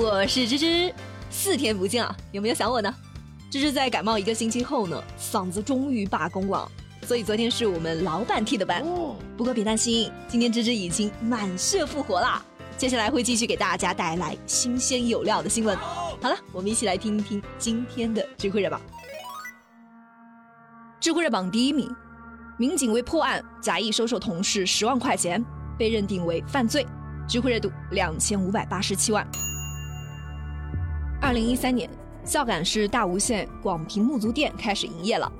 [0.00, 0.94] 我是芝芝，
[1.28, 2.94] 四天不见啊，有没有想我呢？
[3.50, 6.70] 芝芝在感冒一个星期后呢，嗓子终于罢工了，
[7.02, 8.84] 所以昨天是我们老板替的班。
[9.36, 12.40] 不过别担心，今天芝芝已经满血复活啦。
[12.76, 15.76] 接下来会继续给大家带来新鲜有料的新闻。
[15.76, 18.80] 好了，我们一起来听一听今天的智慧热榜。
[21.00, 21.92] 智慧热榜第一名，
[22.56, 25.44] 民警为破案假意收受同事十万块钱，
[25.76, 26.86] 被认定为犯罪。
[27.28, 29.26] 知乎热度两千五百八十七万。
[31.28, 31.86] 二零一三年，
[32.24, 35.30] 孝感市大吴县广平木足店开始营业了。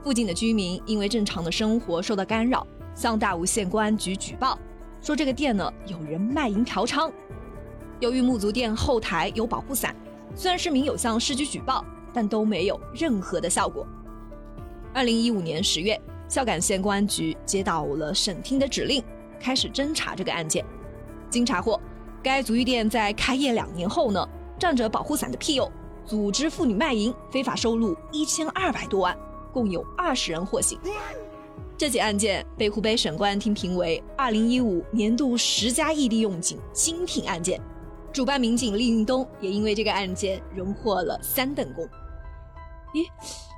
[0.00, 4.56] 附近的居民因为正常的生活受到干扰，向大吴县公安局举报，
[5.02, 7.10] 说这个店呢有人卖淫嫖娼。
[7.98, 9.92] 由于木足店后台有保护伞，
[10.36, 13.84] 虽然市民有向市局举报，但都没有任何的效果。
[14.92, 19.02] 二零一五年十月，孝感县公安局接到了省厅的指令，
[19.40, 20.64] 开始侦查这个案件。
[21.28, 21.80] 经查获，
[22.22, 24.24] 该足浴店在开业两年后呢，
[24.64, 25.70] 仗着保护伞的庇佑，
[26.06, 29.14] 组织妇女卖淫，非法收入一千二百多万，
[29.52, 30.78] 共有二十人获刑。
[31.76, 37.60] 这起案件被湖北省公安厅评为二零一五年度十佳异地用警精品案件，
[38.10, 41.86] 主办民警厉运东也因为这个案件荣获了三等功。
[42.94, 43.06] 咦，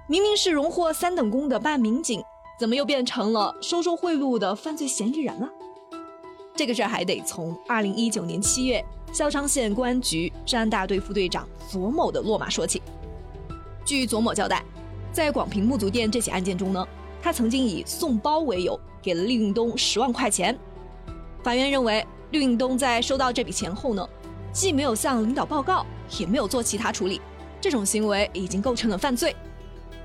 [0.08, 2.20] 明明是荣获三等功的办案民警，
[2.58, 5.48] 怎么又变成了收受贿赂的犯罪嫌疑人了？
[6.56, 12.82] 这个事儿还得从二零一九年七月，孝昌县公安局治安大队副队长左某的落马说起。
[13.84, 14.64] 据左某交代，
[15.12, 16.86] 在广平木足店这起案件中呢，
[17.22, 20.58] 他曾经以送包为由给了厉运东十万块钱。
[21.42, 24.06] 法院认为，厉运东在收到这笔钱后呢，
[24.52, 25.86] 既没有向领导报告，
[26.18, 27.20] 也没有做其他处理，
[27.60, 29.34] 这种行为已经构成了犯罪。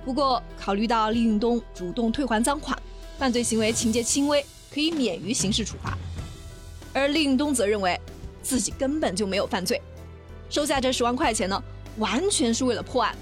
[0.06, 2.78] 不过，考虑到厉运东主动退还赃款，
[3.18, 5.98] 犯罪行为情节轻微，可以免于刑事处罚。
[6.94, 8.00] 而厉运东则认为，
[8.42, 9.82] 自己根本就没有犯罪，
[10.50, 11.64] 收下这十万块钱呢，
[11.98, 13.16] 完全是为了破案。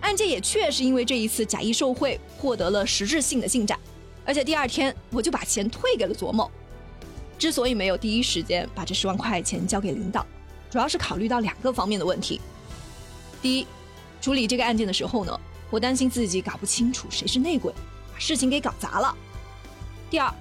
[0.00, 3.78] 案件也确实因为这一次假意受贿获得了实质性的进展，
[4.24, 6.50] 而且第二天我就把钱退给了左某。
[7.38, 10.26] 之所以没有第一时间把这十万块钱交给领导，
[10.70, 12.40] 主要是考虑到两个方面的问题。
[13.40, 13.66] 第一，
[14.20, 15.40] 处理这个案件的时候呢，
[15.70, 17.72] 我担心自己搞不清楚谁是内鬼，
[18.12, 19.14] 把事情给搞砸了。
[20.10, 20.32] 第二，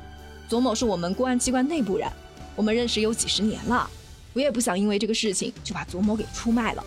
[0.48, 2.08] 左某是我们公安机关内部人。
[2.56, 3.90] 我们认识有几十年了，
[4.34, 6.84] 我也不想因为这个事情就把左某给出卖了。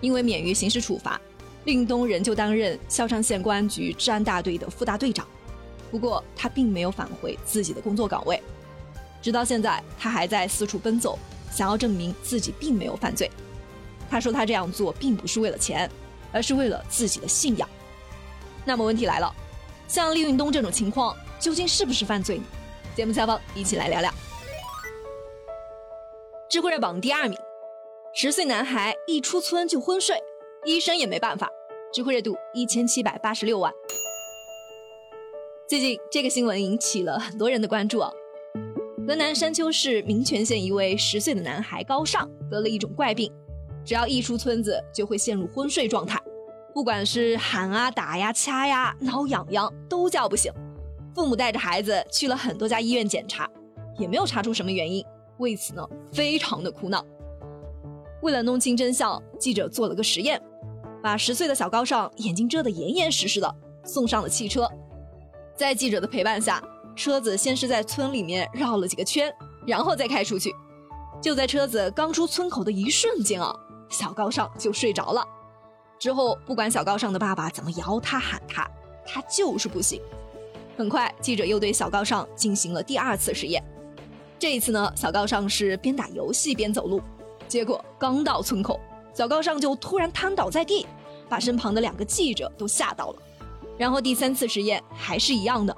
[0.00, 1.20] 因为免于刑事处罚，
[1.64, 5.26] 令东仍旧担任孝昌县公安局治安大队的副大队长。
[5.90, 8.42] 不过他并没有返回自己的工作岗位，
[9.22, 11.18] 直到现在他还在四处奔走，
[11.50, 13.30] 想要证明自己并没有犯罪。
[14.10, 15.90] 他说他这样做并不是为了钱，
[16.32, 17.68] 而是为了自己的信仰。
[18.64, 19.34] 那么问题来了，
[19.88, 22.44] 像厉运东这种情况究竟是不是犯罪呢？
[22.94, 24.25] 节目下方一起来聊聊。
[26.56, 27.38] 智慧热榜第二名，
[28.14, 30.16] 十岁男孩一出村就昏睡，
[30.64, 31.50] 医生也没办法。
[31.92, 33.70] 智慧热度一千七百八十六万。
[35.68, 38.10] 最近这个新闻引起了很多人的关注啊。
[39.06, 43.30] 河南山丘市民权县一位十岁的男孩高尚得了一种怪病，
[43.84, 46.18] 只要一出村子就会陷入昏睡状态，
[46.72, 50.50] 不管是喊啊、打呀、掐呀、挠痒痒都叫不醒。
[51.14, 53.46] 父母带着孩子去了很多家医院检查，
[53.98, 55.04] 也没有查出什么原因。
[55.38, 57.04] 为此呢，非常的苦恼。
[58.22, 60.40] 为了弄清真相，记者做了个实验，
[61.02, 63.54] 把十岁的小高尚眼睛遮得严严实实的，
[63.84, 64.68] 送上了汽车。
[65.54, 66.62] 在记者的陪伴下，
[66.94, 69.32] 车子先是在村里面绕了几个圈，
[69.66, 70.54] 然后再开出去。
[71.20, 73.54] 就在车子刚出村口的一瞬间啊，
[73.88, 75.26] 小高尚就睡着了。
[75.98, 78.68] 之后，不管小高尚的爸爸怎么摇他喊他，
[79.06, 80.00] 他就是不醒。
[80.76, 83.62] 很快，记者又对小高尚进行了第二次实验。
[84.38, 87.00] 这一次呢，小高尚是边打游戏边走路，
[87.48, 88.78] 结果刚到村口，
[89.14, 90.86] 小高尚就突然瘫倒在地，
[91.28, 93.16] 把身旁的两个记者都吓到了。
[93.78, 95.74] 然后第三次实验还是一样的。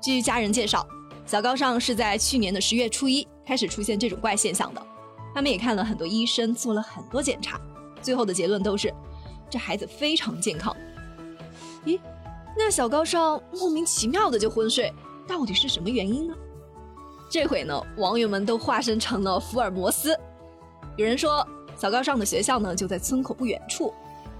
[0.00, 0.86] 据家人介绍，
[1.24, 4.86] 小高尚是在去年的十月初一开始出现这种怪现象的，
[5.32, 7.60] 他们也看了很多医生，做了很多检查，
[8.02, 8.92] 最后的结论都是
[9.48, 10.76] 这孩子非常健康。
[11.84, 11.98] 咦，
[12.56, 14.92] 那小高尚莫名其妙的就昏睡，
[15.28, 16.34] 到底是什么原因呢？
[17.30, 20.18] 这回呢，网友们都化身成了福尔摩斯。
[20.96, 21.46] 有人说，
[21.76, 23.92] 小高尚的学校呢就在村口不远处，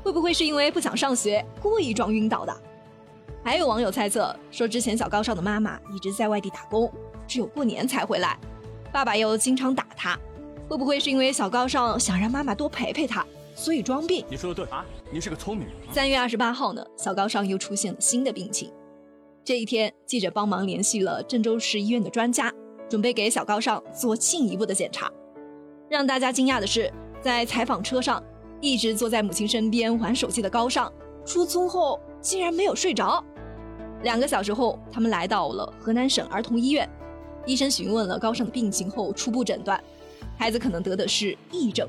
[0.03, 2.63] 会不会是因为不想上学，故意装晕倒的？
[3.45, 6.91] 还有网友猜测说，之前小高尚的妈妈一直在外地打工，
[7.27, 8.39] 只有过年才回来，
[8.91, 10.19] 爸爸又经常打他，
[10.67, 13.25] 会不会是因为小高尚想让妈妈多陪陪他，
[13.55, 14.25] 所以装病？
[14.31, 15.77] 你说的对啊，你是个聪明人。
[15.93, 18.73] 三月二十八号呢，小高尚又出现了新的病情。
[19.45, 22.53] 这一天，记者帮忙联系了郑州市医院的专家。
[22.89, 25.11] 准备给小高尚做进一步的检查。
[25.89, 28.23] 让大家惊讶的是，在采访车上，
[28.61, 30.93] 一直坐在母亲身边玩手机的高尚，
[31.25, 33.25] 出村后竟然没有睡着。
[34.03, 36.89] 两个小时后，他们来到了河南省儿童医院，
[37.47, 39.83] 医生询问了高尚的病情后，初步诊断，
[40.37, 41.89] 孩子可能得的是癔症，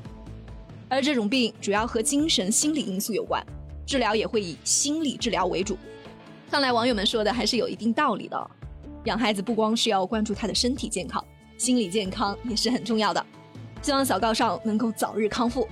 [0.88, 3.44] 而这种病主要和精神心理因素有关，
[3.86, 5.76] 治疗也会以心理治疗为主。
[6.50, 8.50] 看来网友们说的还是有一定道理的，
[9.04, 11.24] 养孩子不光是要关注他的身体健康，
[11.56, 13.24] 心理健康也是很重要的。
[13.80, 15.66] 希望小高尚能够早日康复。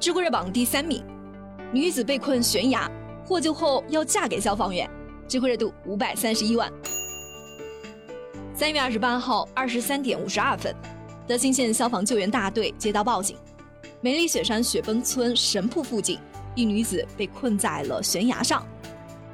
[0.00, 1.04] 知乎热榜第三名，
[1.72, 2.90] 女子被困悬崖
[3.24, 4.88] 获救后要嫁给消防员，
[5.28, 6.72] 知乎热度五百三十一万。
[8.52, 10.74] 三月二十八号二十三点五十二分，
[11.26, 13.36] 德清县消防救援大队接到报警，
[14.00, 16.18] 梅里雪山雪崩村神瀑附近，
[16.56, 18.66] 一女子被困在了悬崖上，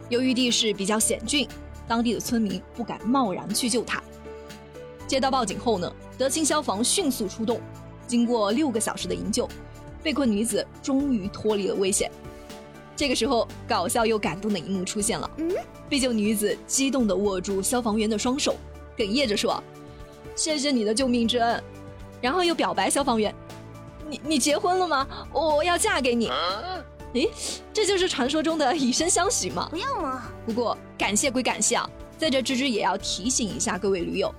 [0.08, 1.48] 由于地势比较险峻，
[1.86, 4.02] 当地的村民不敢贸然去救她。
[5.06, 7.60] 接到报警后呢，德清消防迅速出动，
[8.06, 9.48] 经过六个小时的营救，
[10.02, 12.10] 被困女子终于脱离了危险。
[12.96, 15.30] 这个时候，搞笑又感动的一幕出现了。
[15.88, 18.54] 被救女子激动地握住消防员的双手，
[18.96, 19.62] 哽咽着说
[20.36, 21.62] ：“谢谢你的救命之恩。”
[22.20, 23.34] 然后又表白消防员
[24.08, 25.06] ：“你你结婚了吗？
[25.32, 26.30] 我要嫁给你。”
[27.14, 27.30] 诶，
[27.72, 29.68] 这就是传说中的以身相许吗？
[29.70, 30.30] 不要嘛！
[30.46, 34.34] 不过感谢归感谢啊，在这芝芝也要提醒一下各位驴友。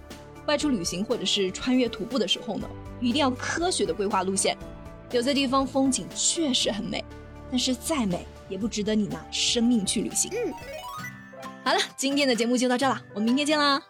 [0.46, 2.68] 外出旅行或者是穿越徒步的时候呢，
[3.00, 4.58] 一定要科学的规划路线。
[5.12, 7.04] 有些地方风景确实很美，
[7.50, 10.31] 但是再美也不值得你拿生命去旅行。
[10.34, 10.54] 嗯，
[11.64, 13.81] 好了，今天的节目就到这了，我们明天见啦。